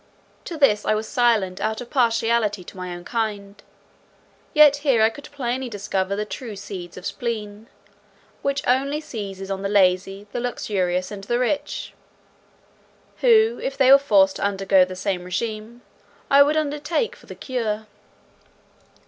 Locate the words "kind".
3.05-3.61